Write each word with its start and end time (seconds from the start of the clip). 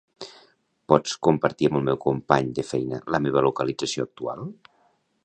Pots 0.93 1.13
compartir 1.27 1.69
amb 1.69 1.77
el 1.79 1.85
meu 1.89 1.99
company 2.07 2.49
de 2.61 2.67
feina 2.71 3.01
la 3.17 3.21
meva 3.27 3.47
localització 3.49 4.11
actual? 4.11 4.43